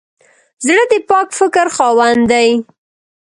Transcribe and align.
زړه 0.65 0.83
د 0.91 0.93
پاک 1.09 1.27
فکر 1.39 1.65
خاوند 1.75 2.23
دی. 2.31 2.49